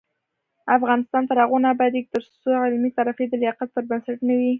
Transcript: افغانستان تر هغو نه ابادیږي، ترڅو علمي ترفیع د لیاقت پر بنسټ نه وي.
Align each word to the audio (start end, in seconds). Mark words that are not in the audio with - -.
افغانستان 0.77 1.23
تر 1.29 1.37
هغو 1.43 1.57
نه 1.63 1.67
ابادیږي، 1.75 2.11
ترڅو 2.13 2.51
علمي 2.65 2.91
ترفیع 2.99 3.27
د 3.29 3.33
لیاقت 3.43 3.67
پر 3.75 3.83
بنسټ 3.89 4.17
نه 4.27 4.33
وي. 4.39 4.49